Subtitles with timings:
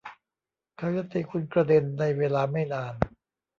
[0.77, 2.93] เขาจะตีคุณกระเด็นในเวลาไม่นาน